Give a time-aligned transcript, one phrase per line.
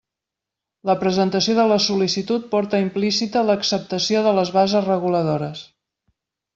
[0.89, 5.67] La presentació de la sol·licitud porta implícita l'acceptació de les bases reguladores.